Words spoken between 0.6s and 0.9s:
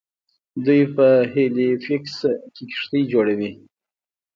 دوی